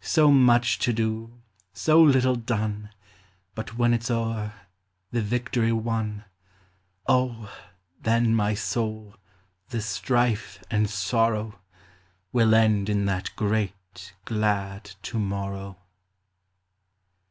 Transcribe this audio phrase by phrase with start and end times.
[0.00, 1.42] So much to do:
[1.74, 2.88] so little done!
[3.54, 4.54] But when it 's o'er,—
[5.12, 6.24] the victory won,—
[7.06, 7.52] Oh!
[8.00, 9.16] then, my soul,
[9.68, 11.58] this strife and sorrow
[12.32, 15.76] Will end in that great, glad To morrow.